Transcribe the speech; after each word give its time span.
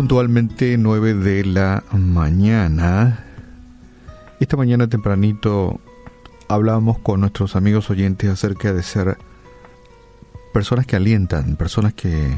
puntualmente 0.00 0.78
9 0.78 1.12
de 1.12 1.44
la 1.44 1.84
mañana. 1.92 3.22
Esta 4.40 4.56
mañana 4.56 4.88
tempranito 4.88 5.78
hablábamos 6.48 6.98
con 7.00 7.20
nuestros 7.20 7.54
amigos 7.54 7.90
oyentes 7.90 8.30
acerca 8.30 8.72
de 8.72 8.82
ser 8.82 9.18
personas 10.54 10.86
que 10.86 10.96
alientan, 10.96 11.56
personas 11.56 11.92
que 11.92 12.32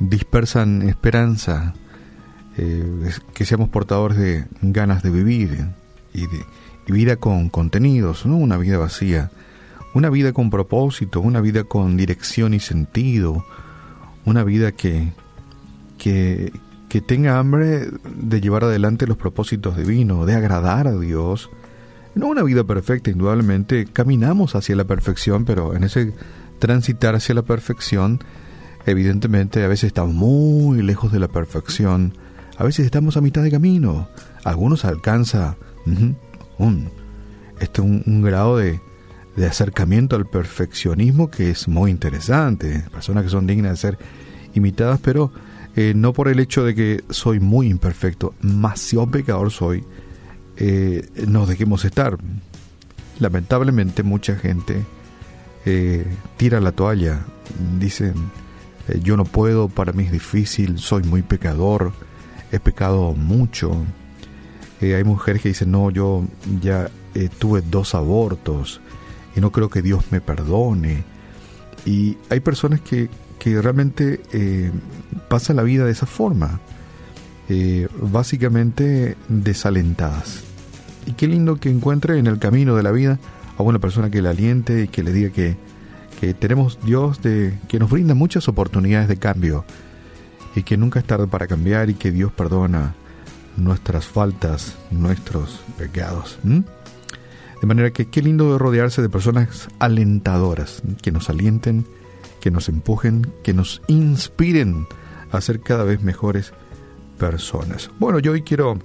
dispersan 0.00 0.82
esperanza, 0.82 1.72
eh, 2.58 2.84
que 3.32 3.46
seamos 3.46 3.70
portadores 3.70 4.18
de 4.18 4.44
ganas 4.60 5.02
de 5.02 5.08
vivir 5.08 5.68
y 6.12 6.26
de 6.26 6.44
vida 6.88 7.16
con 7.16 7.48
contenidos, 7.48 8.26
no 8.26 8.36
una 8.36 8.58
vida 8.58 8.76
vacía, 8.76 9.30
una 9.94 10.10
vida 10.10 10.34
con 10.34 10.50
propósito, 10.50 11.22
una 11.22 11.40
vida 11.40 11.64
con 11.64 11.96
dirección 11.96 12.52
y 12.52 12.60
sentido, 12.60 13.46
una 14.26 14.44
vida 14.44 14.72
que, 14.72 15.10
que, 15.96 16.52
que 16.92 17.00
tenga 17.00 17.38
hambre 17.38 17.88
de 18.04 18.40
llevar 18.42 18.64
adelante 18.64 19.06
los 19.06 19.16
propósitos 19.16 19.78
divinos, 19.78 20.26
de 20.26 20.34
agradar 20.34 20.86
a 20.86 20.98
Dios. 20.98 21.48
No 22.14 22.26
una 22.26 22.42
vida 22.42 22.64
perfecta, 22.64 23.10
indudablemente, 23.10 23.86
caminamos 23.86 24.54
hacia 24.56 24.76
la 24.76 24.84
perfección, 24.84 25.46
pero 25.46 25.74
en 25.74 25.84
ese 25.84 26.12
transitar 26.58 27.14
hacia 27.14 27.34
la 27.34 27.40
perfección, 27.40 28.20
evidentemente 28.84 29.64
a 29.64 29.68
veces 29.68 29.84
estamos 29.84 30.12
muy 30.12 30.82
lejos 30.82 31.10
de 31.12 31.18
la 31.18 31.28
perfección, 31.28 32.12
a 32.58 32.64
veces 32.64 32.84
estamos 32.84 33.16
a 33.16 33.22
mitad 33.22 33.42
de 33.42 33.50
camino, 33.50 34.10
algunos 34.44 34.84
alcanza 34.84 35.56
un, 36.58 36.90
este, 37.58 37.80
un, 37.80 38.20
grado 38.20 38.58
de, 38.58 38.82
de 39.34 39.46
acercamiento 39.46 40.14
al 40.14 40.26
perfeccionismo 40.26 41.30
que 41.30 41.48
es 41.48 41.68
muy 41.68 41.90
interesante, 41.90 42.84
personas 42.92 43.24
que 43.24 43.30
son 43.30 43.46
dignas 43.46 43.72
de 43.72 43.76
ser 43.78 43.98
imitadas, 44.52 45.00
pero 45.02 45.32
eh, 45.74 45.94
no 45.94 46.12
por 46.12 46.28
el 46.28 46.38
hecho 46.38 46.64
de 46.64 46.74
que 46.74 47.04
soy 47.08 47.40
muy 47.40 47.68
imperfecto, 47.68 48.34
demasiado 48.42 49.10
pecador 49.10 49.50
soy, 49.50 49.84
eh, 50.56 51.08
nos 51.26 51.48
dejemos 51.48 51.84
estar. 51.84 52.18
Lamentablemente 53.18 54.02
mucha 54.02 54.36
gente 54.36 54.84
eh, 55.64 56.04
tira 56.36 56.60
la 56.60 56.72
toalla, 56.72 57.20
dicen, 57.78 58.14
yo 59.02 59.16
no 59.16 59.24
puedo, 59.24 59.68
para 59.68 59.92
mí 59.92 60.04
es 60.04 60.12
difícil, 60.12 60.78
soy 60.78 61.04
muy 61.04 61.22
pecador, 61.22 61.92
he 62.50 62.58
pecado 62.58 63.12
mucho. 63.12 63.74
hay 64.80 65.04
mujeres 65.04 65.40
que 65.40 65.50
dicen, 65.50 65.70
no, 65.70 65.90
yo 65.90 66.24
ya 66.60 66.90
tuve 67.38 67.62
dos 67.62 67.94
abortos 67.94 68.80
y 69.36 69.40
no 69.40 69.52
creo 69.52 69.70
que 69.70 69.80
Dios 69.80 70.04
me 70.10 70.20
perdone. 70.20 71.11
Y 71.84 72.16
hay 72.30 72.40
personas 72.40 72.80
que 72.80 73.08
que 73.42 73.60
realmente 73.60 74.20
eh, 74.32 74.70
pasa 75.28 75.52
la 75.52 75.64
vida 75.64 75.84
de 75.84 75.90
esa 75.90 76.06
forma, 76.06 76.60
eh, 77.48 77.88
básicamente 78.00 79.16
desalentadas. 79.26 80.44
Y 81.06 81.14
qué 81.14 81.26
lindo 81.26 81.56
que 81.56 81.68
encuentre 81.68 82.20
en 82.20 82.28
el 82.28 82.38
camino 82.38 82.76
de 82.76 82.84
la 82.84 82.92
vida 82.92 83.18
a 83.58 83.64
una 83.64 83.80
persona 83.80 84.10
que 84.10 84.22
le 84.22 84.28
aliente 84.28 84.84
y 84.84 84.86
que 84.86 85.02
le 85.02 85.12
diga 85.12 85.30
que, 85.30 85.56
que 86.20 86.34
tenemos 86.34 86.78
Dios 86.84 87.20
de, 87.20 87.58
que 87.66 87.80
nos 87.80 87.90
brinda 87.90 88.14
muchas 88.14 88.46
oportunidades 88.46 89.08
de 89.08 89.16
cambio 89.16 89.64
y 90.54 90.62
que 90.62 90.76
nunca 90.76 91.00
es 91.00 91.04
tarde 91.04 91.26
para 91.26 91.48
cambiar 91.48 91.90
y 91.90 91.94
que 91.94 92.12
Dios 92.12 92.30
perdona 92.30 92.94
nuestras 93.56 94.06
faltas, 94.06 94.76
nuestros 94.92 95.62
pecados. 95.76 96.38
De 97.62 97.68
manera 97.68 97.92
que 97.92 98.06
qué 98.06 98.22
lindo 98.22 98.58
rodearse 98.58 99.02
de 99.02 99.08
personas 99.08 99.68
alentadoras, 99.78 100.82
que 101.00 101.12
nos 101.12 101.30
alienten, 101.30 101.86
que 102.40 102.50
nos 102.50 102.68
empujen, 102.68 103.32
que 103.44 103.54
nos 103.54 103.82
inspiren 103.86 104.88
a 105.30 105.40
ser 105.40 105.60
cada 105.60 105.84
vez 105.84 106.02
mejores 106.02 106.52
personas. 107.18 107.92
Bueno, 108.00 108.18
yo 108.18 108.32
hoy 108.32 108.42
quiero 108.42 108.80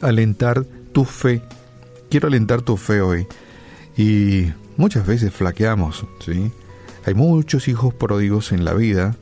alentar 0.00 0.64
tu 0.92 1.04
fe, 1.04 1.40
quiero 2.10 2.26
alentar 2.26 2.62
tu 2.62 2.76
fe 2.76 3.00
hoy. 3.00 3.28
Y 3.96 4.46
muchas 4.76 5.06
veces 5.06 5.32
flaqueamos, 5.32 6.04
¿sí? 6.18 6.50
Hay 7.06 7.14
muchos 7.14 7.68
hijos 7.68 7.94
pródigos 7.94 8.50
en 8.50 8.64
la 8.64 8.74
vida. 8.74 9.14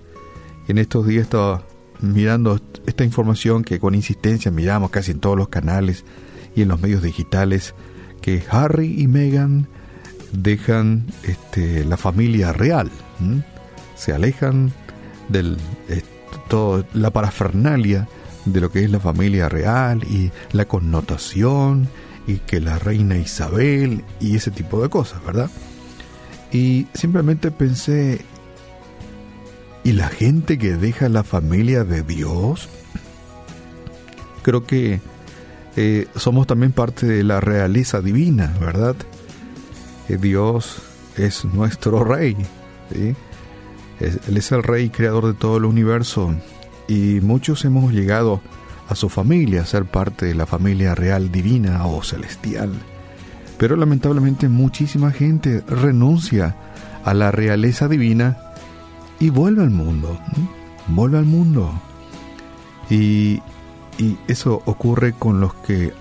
En 0.66 0.78
estos 0.78 1.06
días 1.06 1.25
estaba 1.25 1.66
mirando 2.00 2.58
esta 2.86 3.04
información 3.04 3.64
que 3.64 3.78
con 3.78 3.94
insistencia 3.94 4.50
miramos 4.50 4.91
casi 4.91 5.10
en 5.10 5.20
todos 5.20 5.36
los 5.36 5.48
canales 5.48 6.06
y 6.56 6.62
en 6.62 6.69
los 6.69 6.80
medios 6.80 7.02
digitales, 7.02 7.75
que 8.22 8.42
Harry 8.50 9.02
y 9.02 9.08
Meghan 9.08 9.66
dejan 10.32 11.04
este, 11.24 11.84
la 11.84 11.96
familia 11.96 12.52
real, 12.52 12.90
se 13.96 14.12
alejan 14.12 14.72
de 15.28 15.56
la 16.94 17.10
parafernalia 17.10 18.08
de 18.44 18.60
lo 18.60 18.72
que 18.72 18.84
es 18.84 18.90
la 18.90 19.00
familia 19.00 19.48
real 19.48 20.02
y 20.04 20.30
la 20.52 20.64
connotación 20.64 21.88
y 22.26 22.38
que 22.38 22.60
la 22.60 22.78
reina 22.78 23.16
Isabel 23.16 24.04
y 24.20 24.36
ese 24.36 24.50
tipo 24.50 24.82
de 24.82 24.88
cosas, 24.88 25.24
¿verdad? 25.24 25.50
Y 26.52 26.86
simplemente 26.94 27.50
pensé, 27.50 28.20
¿y 29.84 29.92
la 29.92 30.08
gente 30.08 30.58
que 30.58 30.76
deja 30.76 31.08
la 31.08 31.24
familia 31.24 31.84
de 31.84 32.02
Dios? 32.02 32.68
Creo 34.42 34.64
que 34.64 35.00
eh, 35.76 36.06
somos 36.16 36.46
también 36.46 36.72
parte 36.72 37.06
de 37.06 37.24
la 37.24 37.40
realeza 37.40 38.00
divina, 38.00 38.54
¿verdad? 38.60 38.96
Eh, 40.08 40.18
Dios 40.20 40.82
es 41.16 41.44
nuestro 41.44 42.04
rey, 42.04 42.36
¿sí? 42.92 43.14
Él 44.00 44.36
es 44.36 44.50
el 44.50 44.64
rey 44.64 44.90
creador 44.90 45.26
de 45.26 45.34
todo 45.34 45.58
el 45.58 45.64
universo 45.64 46.34
y 46.88 47.20
muchos 47.20 47.64
hemos 47.64 47.92
llegado 47.92 48.40
a 48.88 48.96
su 48.96 49.08
familia, 49.08 49.62
a 49.62 49.66
ser 49.66 49.84
parte 49.84 50.26
de 50.26 50.34
la 50.34 50.44
familia 50.44 50.94
real 50.94 51.30
divina 51.30 51.86
o 51.86 52.02
celestial. 52.02 52.72
Pero 53.58 53.76
lamentablemente 53.76 54.48
muchísima 54.48 55.12
gente 55.12 55.62
renuncia 55.68 56.56
a 57.04 57.14
la 57.14 57.30
realeza 57.30 57.86
divina 57.86 58.38
y 59.20 59.30
vuelve 59.30 59.62
al 59.62 59.70
mundo, 59.70 60.18
vuelve 60.88 61.18
al 61.18 61.26
mundo. 61.26 61.72
Y, 62.90 63.40
y 63.98 64.19
eso 64.28 64.62
ocurre 64.64 65.12
con 65.12 65.41
los 65.41 65.54
que 65.54 65.92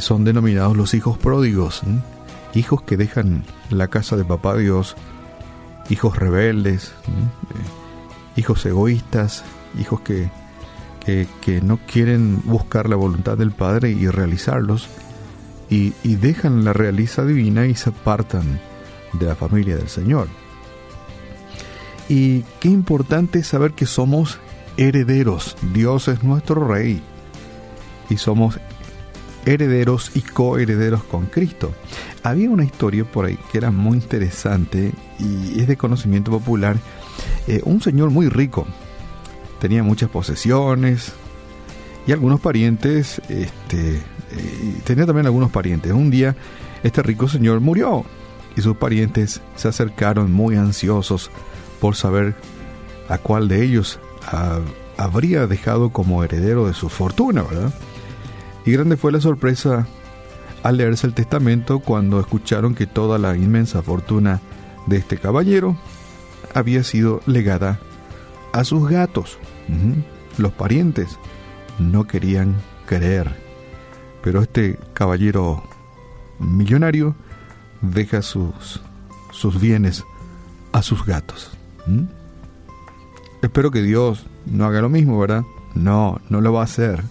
son 0.00 0.24
denominados 0.24 0.76
los 0.76 0.94
hijos 0.94 1.18
pródigos, 1.18 1.82
hijos 2.54 2.82
que 2.82 2.96
dejan 2.96 3.44
la 3.70 3.88
casa 3.88 4.16
de 4.16 4.24
papá 4.24 4.56
Dios 4.56 4.96
hijos 5.90 6.16
rebeldes, 6.16 6.92
eh, 7.06 8.40
hijos 8.40 8.64
egoístas, 8.64 9.44
hijos 9.78 10.00
que, 10.00 10.30
que, 11.04 11.60
no 11.60 11.78
quieren 11.78 12.40
buscar 12.44 12.88
la 12.88 12.96
voluntad 12.96 13.36
del 13.36 13.50
Padre 13.50 13.90
y 13.90 14.08
realizarlos, 14.08 14.88
y, 15.68 15.92
y 16.02 16.16
dejan 16.16 16.64
la 16.64 16.72
realiza 16.72 17.24
divina 17.24 17.66
y 17.66 17.74
se 17.74 17.90
apartan 17.90 18.60
de 19.12 19.26
la 19.26 19.34
familia 19.34 19.76
del 19.76 19.88
Señor. 19.88 20.28
Y 22.08 22.42
qué 22.60 22.68
importante 22.68 23.40
es 23.40 23.48
saber 23.48 23.72
que 23.72 23.86
somos 23.86 24.38
herederos. 24.80 25.56
Dios 25.74 26.08
es 26.08 26.24
nuestro 26.24 26.66
Rey. 26.66 27.02
Y 28.08 28.16
somos 28.16 28.58
herederos 29.44 30.10
y 30.14 30.22
coherederos 30.22 31.04
con 31.04 31.26
Cristo. 31.26 31.72
Había 32.22 32.50
una 32.50 32.64
historia 32.64 33.04
por 33.04 33.26
ahí 33.26 33.38
que 33.52 33.58
era 33.58 33.70
muy 33.70 33.98
interesante 33.98 34.92
y 35.18 35.60
es 35.60 35.68
de 35.68 35.76
conocimiento 35.76 36.30
popular. 36.30 36.76
Eh, 37.46 37.60
un 37.64 37.80
señor 37.80 38.10
muy 38.10 38.28
rico, 38.28 38.66
tenía 39.60 39.82
muchas 39.82 40.08
posesiones 40.08 41.12
y 42.06 42.12
algunos 42.12 42.40
parientes, 42.40 43.20
este, 43.28 43.96
eh, 43.96 44.80
tenía 44.84 45.06
también 45.06 45.26
algunos 45.26 45.50
parientes. 45.50 45.92
Un 45.92 46.10
día 46.10 46.34
este 46.82 47.02
rico 47.02 47.28
señor 47.28 47.60
murió 47.60 48.04
y 48.56 48.62
sus 48.62 48.76
parientes 48.76 49.42
se 49.56 49.68
acercaron 49.68 50.32
muy 50.32 50.56
ansiosos 50.56 51.30
por 51.80 51.96
saber 51.96 52.34
a 53.08 53.18
cuál 53.18 53.48
de 53.48 53.62
ellos 53.62 54.00
habría 54.96 55.46
dejado 55.46 55.90
como 55.90 56.22
heredero 56.24 56.66
de 56.66 56.74
su 56.74 56.88
fortuna, 56.88 57.42
¿verdad? 57.42 57.74
Y 58.64 58.72
grande 58.72 58.96
fue 58.96 59.12
la 59.12 59.20
sorpresa 59.20 59.86
al 60.62 60.76
leerse 60.76 61.06
el 61.06 61.14
testamento 61.14 61.80
cuando 61.80 62.20
escucharon 62.20 62.74
que 62.74 62.86
toda 62.86 63.18
la 63.18 63.36
inmensa 63.36 63.82
fortuna 63.82 64.40
de 64.86 64.98
este 64.98 65.16
caballero 65.16 65.76
había 66.54 66.84
sido 66.84 67.22
legada 67.26 67.80
a 68.52 68.64
sus 68.64 68.88
gatos. 68.88 69.38
Los 70.36 70.52
parientes 70.52 71.18
no 71.78 72.06
querían 72.06 72.56
creer, 72.86 73.34
pero 74.22 74.42
este 74.42 74.78
caballero 74.92 75.62
millonario 76.38 77.14
deja 77.80 78.22
sus, 78.22 78.82
sus 79.32 79.60
bienes 79.60 80.04
a 80.72 80.82
sus 80.82 81.06
gatos. 81.06 81.52
Espero 83.42 83.70
que 83.70 83.82
Dios 83.82 84.26
no 84.46 84.66
haga 84.66 84.80
lo 84.80 84.88
mismo, 84.88 85.18
¿verdad? 85.18 85.44
No, 85.74 86.20
no 86.28 86.40
lo 86.40 86.52
va 86.52 86.60
a 86.60 86.64
hacer 86.64 87.02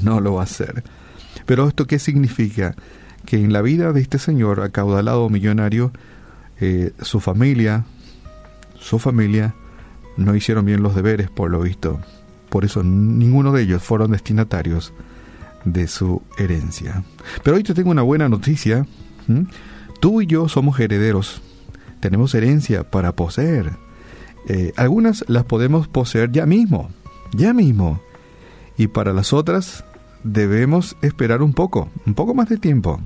no 0.00 0.20
lo 0.20 0.34
va 0.34 0.42
a 0.42 0.44
hacer. 0.44 0.84
Pero 1.46 1.68
esto 1.68 1.86
qué 1.86 1.98
significa? 1.98 2.74
Que 3.26 3.36
en 3.36 3.52
la 3.52 3.62
vida 3.62 3.92
de 3.92 4.00
este 4.00 4.18
señor 4.18 4.60
acaudalado 4.60 5.28
millonario, 5.28 5.92
eh, 6.60 6.92
su 7.00 7.20
familia, 7.20 7.84
su 8.78 8.98
familia, 8.98 9.54
no 10.16 10.34
hicieron 10.34 10.66
bien 10.66 10.82
los 10.82 10.94
deberes 10.94 11.30
por 11.30 11.50
lo 11.50 11.60
visto. 11.60 12.00
por 12.50 12.66
eso 12.66 12.82
ninguno 12.82 13.50
de 13.52 13.62
ellos 13.62 13.82
fueron 13.82 14.10
destinatarios 14.10 14.92
de 15.64 15.88
su 15.88 16.22
herencia. 16.36 17.02
Pero 17.42 17.56
hoy 17.56 17.62
te 17.62 17.72
tengo 17.72 17.90
una 17.90 18.02
buena 18.02 18.28
noticia. 18.28 18.86
Tú 20.00 20.20
y 20.20 20.26
yo 20.26 20.48
somos 20.48 20.78
herederos. 20.78 21.40
Tenemos 22.00 22.34
herencia 22.34 22.90
para 22.90 23.12
poseer. 23.12 23.72
Eh, 24.48 24.72
algunas 24.76 25.24
las 25.28 25.44
podemos 25.44 25.88
poseer 25.88 26.32
ya 26.32 26.46
mismo, 26.46 26.90
ya 27.32 27.52
mismo. 27.52 28.00
Y 28.76 28.88
para 28.88 29.12
las 29.12 29.32
otras 29.32 29.84
debemos 30.24 30.96
esperar 31.02 31.42
un 31.42 31.52
poco, 31.52 31.88
un 32.06 32.14
poco 32.14 32.34
más 32.34 32.48
de 32.48 32.58
tiempo. 32.58 33.00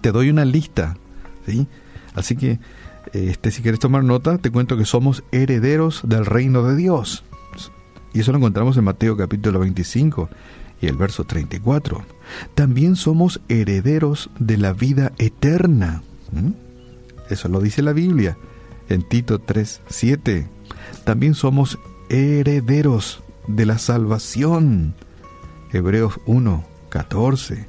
Te 0.00 0.12
doy 0.12 0.30
una 0.30 0.44
lista, 0.44 0.96
¿sí? 1.46 1.66
Así 2.14 2.36
que, 2.36 2.58
este, 3.12 3.50
si 3.50 3.62
quieres 3.62 3.80
tomar 3.80 4.04
nota, 4.04 4.38
te 4.38 4.50
cuento 4.50 4.76
que 4.76 4.84
somos 4.84 5.22
herederos 5.32 6.02
del 6.04 6.26
reino 6.26 6.62
de 6.62 6.76
Dios. 6.76 7.24
Y 8.12 8.20
eso 8.20 8.32
lo 8.32 8.38
encontramos 8.38 8.76
en 8.76 8.84
Mateo 8.84 9.16
capítulo 9.16 9.60
25 9.60 10.28
y 10.80 10.86
el 10.86 10.96
verso 10.96 11.24
34. 11.24 12.04
También 12.54 12.96
somos 12.96 13.40
herederos 13.48 14.30
de 14.38 14.56
la 14.56 14.72
vida 14.72 15.12
eterna. 15.18 16.02
Eso 17.28 17.48
lo 17.48 17.60
dice 17.60 17.82
la 17.82 17.92
Biblia 17.92 18.36
en 18.88 19.02
Tito 19.02 19.38
3, 19.38 19.82
7. 19.88 20.46
También 21.04 21.34
somos 21.34 21.78
herederos 22.08 23.22
de 23.46 23.66
la 23.66 23.78
salvación. 23.78 24.94
Hebreos 25.72 26.20
1, 26.26 26.64
14. 26.88 27.66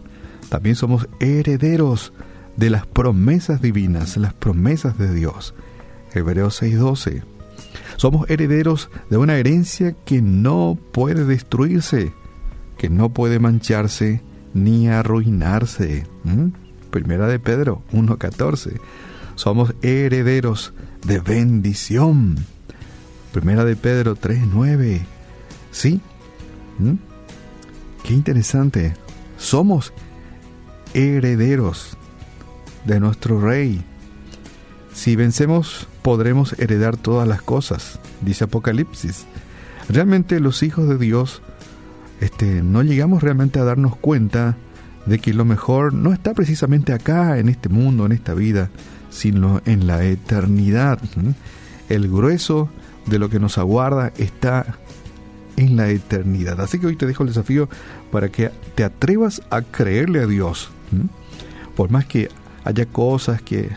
También 0.50 0.76
somos 0.76 1.08
herederos 1.20 2.14
de 2.56 2.70
las 2.70 2.86
promesas 2.86 3.62
divinas, 3.62 4.18
las 4.18 4.34
promesas 4.34 4.98
de 4.98 5.14
Dios. 5.14 5.54
Hebreos 6.14 6.56
6, 6.56 6.78
12. 6.78 7.24
Somos 7.98 8.30
herederos 8.30 8.90
de 9.10 9.18
una 9.18 9.38
herencia 9.38 9.94
que 10.06 10.22
no 10.22 10.78
puede 10.92 11.26
destruirse, 11.26 12.14
que 12.78 12.90
no 12.90 13.10
puede 13.10 13.40
mancharse 13.40 14.22
ni 14.54 14.88
arruinarse. 14.88 16.06
Primera 16.92 17.28
de 17.28 17.40
Pedro 17.40 17.82
1.14. 17.92 18.80
Somos 19.36 19.74
herederos 19.82 20.74
de 21.08 21.20
bendición. 21.20 22.36
Primera 23.32 23.64
de 23.64 23.76
Pedro 23.76 24.16
3.9. 24.16 25.02
¿Sí? 25.72 26.02
Qué 28.04 28.14
interesante. 28.14 28.94
Somos 29.38 29.94
herederos 30.94 31.98
de 32.86 33.00
nuestro 33.00 33.40
Rey. 33.40 33.84
Si 34.94 35.16
vencemos, 35.16 35.88
podremos 36.02 36.54
heredar 36.60 36.98
todas 36.98 37.28
las 37.28 37.42
cosas, 37.42 38.00
dice 38.22 38.44
Apocalipsis. 38.44 39.26
Realmente 39.88 40.40
los 40.40 40.62
hijos 40.62 40.90
de 40.90 40.98
Dios 40.98 41.42
este, 42.20 42.62
no 42.64 42.84
llegamos 42.84 43.24
realmente 43.24 43.60
a 43.60 43.64
darnos 43.64 43.96
cuenta 43.96 44.58
de 45.08 45.20
que 45.20 45.34
lo 45.34 45.46
mejor 45.46 45.94
no 45.94 46.14
está 46.14 46.34
precisamente 46.34 46.94
acá, 46.94 47.38
en 47.40 47.50
este 47.50 47.70
mundo, 47.70 48.06
en 48.06 48.12
esta 48.12 48.34
vida, 48.34 48.70
sino 49.10 49.62
en 49.66 49.88
la 49.88 50.04
eternidad. 50.04 51.00
El 51.90 52.10
grueso 52.10 52.70
de 53.06 53.20
lo 53.20 53.30
que 53.30 53.40
nos 53.40 53.58
aguarda 53.58 54.12
está 54.18 54.78
en 55.56 55.76
la 55.78 55.90
eternidad. 55.90 56.60
Así 56.62 56.80
que 56.80 56.88
hoy 56.88 56.96
te 56.96 57.06
dejo 57.06 57.24
el 57.24 57.30
desafío 57.30 57.70
para 58.12 58.30
que 58.30 58.52
te 58.76 58.84
atrevas 58.84 59.42
a 59.50 59.62
creerle 59.62 60.22
a 60.22 60.28
Dios. 60.28 60.70
Por 61.76 61.90
más 61.90 62.06
que 62.06 62.30
haya 62.64 62.86
cosas 62.86 63.42
que 63.42 63.70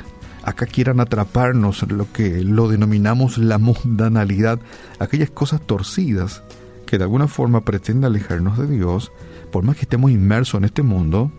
acá 0.43 0.67
quieran 0.67 1.01
atraparnos, 1.01 1.83
lo 1.91 2.11
que 2.13 2.43
lo 2.43 2.69
denominamos 2.69 3.39
la 3.39 3.59
mundanalidad, 3.59 4.59
aquellas 4.99 5.31
cosas 5.31 5.61
torcidas 5.61 6.43
que 6.87 6.99
de 6.99 7.05
alguna 7.05 7.29
forma 7.29 7.65
pretende 7.65 8.09
alejarnos 8.09 8.59
de 8.59 8.67
Dios, 8.67 9.13
por 9.51 9.65
más 9.65 9.77
que 9.77 9.83
estemos 9.83 10.11
inmersos 10.11 10.59
en 10.59 10.65
este 10.65 10.83
mundo, 10.83 11.31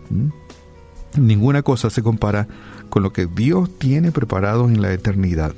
ninguna 1.16 1.62
cosa 1.62 1.90
se 1.90 2.02
compara 2.02 2.48
con 2.88 3.02
lo 3.02 3.12
que 3.12 3.26
Dios 3.26 3.70
tiene 3.78 4.12
preparado 4.12 4.68
en 4.68 4.82
la 4.82 4.92
eternidad. 4.92 5.54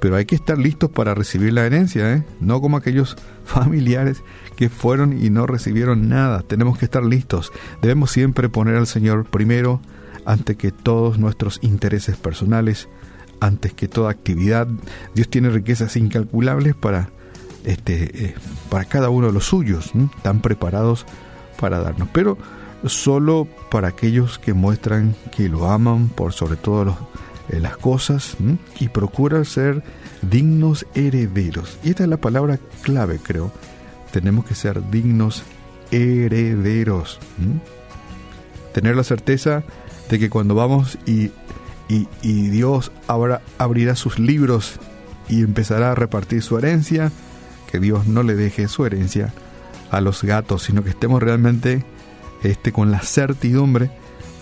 Pero 0.00 0.16
hay 0.16 0.26
que 0.26 0.34
estar 0.34 0.58
listos 0.58 0.90
para 0.90 1.14
recibir 1.14 1.52
la 1.52 1.64
herencia, 1.64 2.12
¿eh? 2.12 2.24
no 2.40 2.60
como 2.60 2.76
aquellos 2.76 3.16
familiares 3.44 4.22
que 4.56 4.68
fueron 4.68 5.22
y 5.22 5.30
no 5.30 5.46
recibieron 5.46 6.08
nada. 6.08 6.42
Tenemos 6.42 6.78
que 6.78 6.84
estar 6.84 7.04
listos. 7.04 7.52
Debemos 7.80 8.10
siempre 8.10 8.48
poner 8.48 8.76
al 8.76 8.86
Señor 8.86 9.24
primero, 9.24 9.80
antes 10.26 10.56
que 10.56 10.72
todos 10.72 11.18
nuestros 11.18 11.58
intereses 11.62 12.16
personales, 12.16 12.88
antes 13.40 13.72
que 13.72 13.88
toda 13.88 14.10
actividad. 14.10 14.68
Dios 15.14 15.28
tiene 15.28 15.50
riquezas 15.50 15.96
incalculables 15.96 16.74
para 16.74 17.10
este, 17.64 18.26
eh, 18.26 18.34
para 18.68 18.84
cada 18.84 19.08
uno 19.08 19.28
de 19.28 19.32
los 19.32 19.46
suyos, 19.46 19.92
tan 20.22 20.40
preparados 20.40 21.06
para 21.54 21.80
darnos, 21.80 22.08
pero 22.12 22.36
solo 22.86 23.48
para 23.70 23.88
aquellos 23.88 24.38
que 24.38 24.52
muestran 24.52 25.14
que 25.34 25.48
lo 25.48 25.70
aman 25.70 26.08
por 26.08 26.32
sobre 26.32 26.56
todo 26.56 26.96
eh, 27.48 27.60
las 27.60 27.76
cosas 27.76 28.36
y 28.78 28.88
procuran 28.88 29.44
ser 29.44 29.82
dignos 30.22 30.86
herederos. 30.94 31.78
Y 31.82 31.90
esta 31.90 32.04
es 32.04 32.08
la 32.08 32.16
palabra 32.16 32.58
clave, 32.82 33.18
creo. 33.22 33.50
Tenemos 34.12 34.44
que 34.44 34.54
ser 34.54 34.88
dignos 34.90 35.42
herederos. 35.90 37.18
Tener 38.72 38.96
la 38.96 39.04
certeza 39.04 39.62
de 40.08 40.18
que 40.18 40.30
cuando 40.30 40.54
vamos 40.54 40.98
y, 41.06 41.30
Dios 42.22 42.92
abrirá 43.58 43.94
sus 43.94 44.18
libros 44.18 44.80
y 45.28 45.42
empezará 45.42 45.92
a 45.92 45.94
repartir 45.94 46.42
su 46.42 46.56
herencia, 46.56 47.12
que 47.70 47.78
Dios 47.78 48.06
no 48.06 48.22
le 48.22 48.34
deje 48.34 48.68
su 48.68 48.86
herencia 48.86 49.32
a 49.96 50.00
los 50.00 50.22
gatos, 50.22 50.62
sino 50.62 50.82
que 50.82 50.90
estemos 50.90 51.22
realmente 51.22 51.84
este, 52.42 52.72
con 52.72 52.90
la 52.90 53.00
certidumbre 53.00 53.90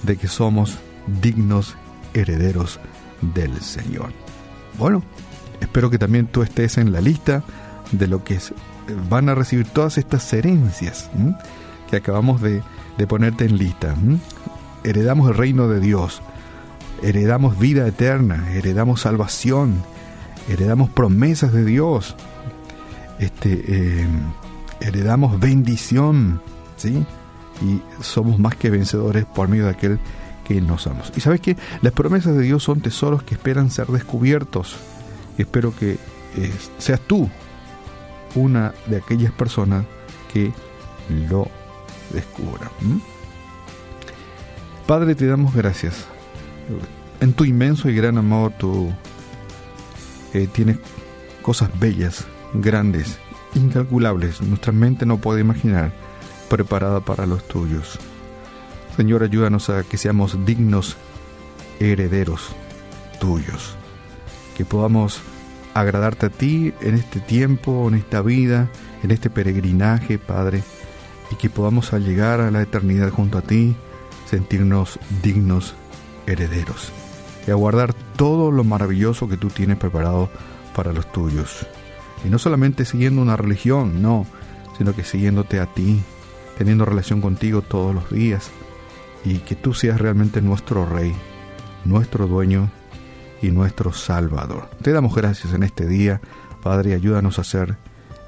de 0.02 0.16
que 0.16 0.28
somos 0.28 0.78
dignos 1.20 1.76
herederos 2.14 2.81
del 3.20 3.60
Señor. 3.60 4.12
Bueno, 4.78 5.02
espero 5.60 5.90
que 5.90 5.99
también 5.99 6.26
tú 6.26 6.43
estés 6.43 6.78
en 6.78 6.93
la 6.93 7.00
lista 7.00 7.44
de 7.93 8.06
lo 8.06 8.25
que 8.25 8.38
van 9.08 9.28
a 9.28 9.34
recibir 9.34 9.69
todas 9.69 9.99
estas 9.99 10.32
herencias 10.32 11.10
que 11.90 11.96
acabamos 11.96 12.40
de, 12.40 12.62
ponerte 13.06 13.44
en 13.44 13.58
lista. 13.58 13.94
Heredamos 14.84 15.28
el 15.28 15.37
reino 15.37 15.69
de 15.69 15.81
Dios, 15.81 16.22
heredamos 17.03 17.58
vida 17.58 17.86
eterna, 17.86 18.53
heredamos 18.53 19.03
salvación, 19.03 19.82
heredamos 20.48 20.91
promesas 20.91 21.53
de 21.53 21.65
Dios, 21.65 22.17
este, 23.19 23.62
eh, 23.67 24.06
heredamos 24.82 25.39
bendición, 25.39 26.41
¿sí? 26.77 27.05
Y 27.62 27.81
somos 28.03 28.39
más 28.39 28.56
que 28.56 28.70
vencedores 28.70 29.24
por 29.24 29.48
medio 29.48 29.65
de 29.65 29.70
aquel 29.70 29.98
que 30.44 30.60
nos 30.60 30.86
amamos. 30.86 31.12
Y 31.17 31.20
sabes 31.20 31.41
que 31.41 31.56
las 31.81 31.93
promesas 31.93 32.36
de 32.36 32.43
Dios 32.43 32.62
son 32.62 32.81
tesoros 32.81 33.22
que 33.22 33.34
esperan 33.34 33.70
ser 33.70 33.86
descubiertos. 33.89 34.77
Espero 35.39 35.74
que 35.74 35.93
eh, 36.36 36.53
seas 36.79 37.01
tú 37.01 37.29
una 38.34 38.74
de 38.86 38.96
aquellas 38.96 39.32
personas 39.32 39.84
que 40.32 40.53
lo 41.29 41.48
descubran. 42.12 42.70
Padre, 44.86 45.15
te 45.15 45.27
damos 45.27 45.55
gracias. 45.55 46.06
En 47.20 47.32
tu 47.34 47.44
inmenso 47.44 47.89
y 47.89 47.94
gran 47.94 48.19
amor, 48.19 48.53
tú 48.58 48.93
eh, 50.34 50.48
tienes 50.53 50.79
cosas 51.43 51.70
bellas 51.79 52.27
grandes, 52.55 53.19
incalculables, 53.55 54.41
nuestra 54.41 54.73
mente 54.73 55.06
no 55.06 55.19
puede 55.19 55.41
imaginar, 55.41 55.93
preparada 56.49 57.01
para 57.01 57.27
los 57.27 57.47
tuyos. 57.47 57.99
Señor, 58.97 59.23
ayúdanos 59.23 59.71
a 59.71 59.82
que 59.85 59.97
seamos 59.97 60.44
dignos 60.44 60.97
herederos 61.81 62.55
tuyos, 63.21 63.75
que 64.56 64.65
podamos 64.65 65.21
agradarte 65.75 66.27
a 66.27 66.31
ti 66.31 66.75
en 66.81 66.94
este 66.94 67.21
tiempo, 67.21 67.89
en 67.89 67.94
esta 67.94 68.21
vida, 68.21 68.69
en 69.03 69.11
este 69.11 69.31
peregrinaje, 69.31 70.19
Padre, 70.19 70.63
y 71.31 71.37
que 71.37 71.49
podamos 71.49 71.93
al 71.93 72.05
llegar 72.05 72.41
a 72.41 72.51
la 72.51 72.63
eternidad 72.63 73.11
junto 73.11 73.39
a 73.39 73.43
ti, 73.43 73.75
sentirnos 74.29 74.99
dignos 75.23 75.75
herederos 76.27 76.93
y 77.47 77.51
aguardar 77.51 77.94
todo 78.17 78.51
lo 78.51 78.65
maravilloso 78.65 79.29
que 79.29 79.37
tú 79.37 79.49
tienes 79.49 79.79
preparado 79.79 80.31
para 80.75 80.93
los 80.93 81.11
tuyos. 81.11 81.67
Y 82.24 82.29
no 82.29 82.38
solamente 82.38 82.84
siguiendo 82.84 83.22
una 83.22 83.36
religión, 83.36 84.02
no, 84.02 84.26
sino 84.79 84.94
que 84.94 85.05
siguiéndote 85.05 85.60
a 85.60 85.67
ti, 85.67 86.00
teniendo 86.56 86.84
relación 86.84 87.20
contigo 87.20 87.62
todos 87.62 87.94
los 87.94 88.10
días, 88.10 88.50
y 89.24 89.38
que 89.38 89.55
tú 89.55 89.74
seas 89.74 90.00
realmente 90.00 90.43
nuestro 90.43 90.86
Rey, 90.86 91.14
nuestro 91.84 92.26
dueño 92.26 92.70
y 93.41 93.50
nuestro 93.50 93.93
Salvador. 93.93 94.69
Te 94.82 94.93
damos 94.93 95.14
gracias 95.14 95.52
en 95.55 95.62
este 95.62 95.86
día, 95.86 96.20
Padre, 96.62 96.94
ayúdanos 96.94 97.38
a 97.38 97.44
ser 97.44 97.76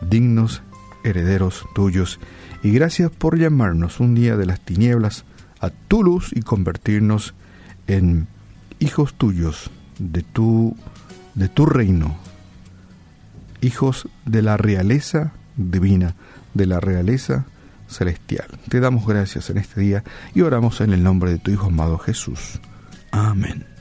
dignos 0.01 0.63
herederos 1.05 1.65
tuyos, 1.75 2.19
y 2.63 2.71
gracias 2.71 3.11
por 3.11 3.39
llamarnos 3.39 4.01
un 4.01 4.15
día 4.15 4.37
de 4.37 4.47
las 4.47 4.61
tinieblas 4.61 5.25
a 5.61 5.71
tu 5.71 6.03
luz 6.03 6.31
y 6.35 6.43
convertirnos 6.43 7.35
en 7.87 8.27
hijos 8.79 9.15
tuyos 9.15 9.71
de 9.99 10.23
tu 10.23 10.77
de 11.35 11.49
tu 11.49 11.67
reino 11.67 12.17
hijos 13.65 14.09
de 14.25 14.43
la 14.43 14.57
realeza 14.57 15.33
divina, 15.57 16.15
de 16.55 16.67
la 16.67 16.81
realeza 16.81 17.47
celestial. 17.89 18.47
Te 18.69 18.81
damos 18.81 19.07
gracias 19.07 19.51
en 19.51 19.59
este 19.59 19.81
día 19.81 20.05
y 20.35 20.43
oramos 20.43 20.81
en 20.81 20.93
el 20.93 21.03
nombre 21.03 21.33
de 21.33 21.39
tu 21.39 21.51
Hijo 21.51 21.67
amado 21.67 21.99
Jesús. 21.99 22.61
Amén. 23.11 23.74